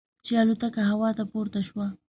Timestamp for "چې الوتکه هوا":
0.25-1.09